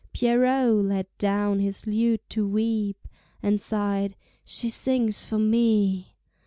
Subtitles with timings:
[0.13, 3.07] Pierrot laid down his lute to weep,
[3.43, 6.15] And sighed, "She sings for me."